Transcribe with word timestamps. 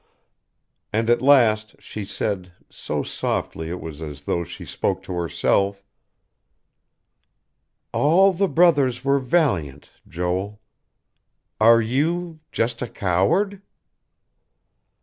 And 0.91 1.11
at 1.11 1.21
last 1.21 1.79
she 1.79 2.03
said, 2.05 2.53
so 2.71 3.03
softly 3.03 3.69
it 3.69 3.79
was 3.79 4.01
as 4.01 4.21
though 4.21 4.43
she 4.43 4.65
spoke 4.65 5.03
to 5.03 5.13
herself: 5.13 5.83
"'All 7.93 8.33
the 8.33 8.47
brothers 8.47 9.05
were 9.05 9.19
valiant,' 9.19 9.91
Joel. 10.07 10.59
Are 11.59 11.81
you 11.81 12.39
just 12.51 12.81
a 12.81 12.87
coward?" 12.87 13.61